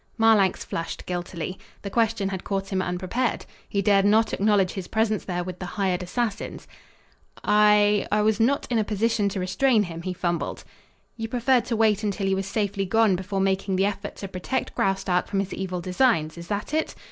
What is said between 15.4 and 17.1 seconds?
evil designs. Is that it?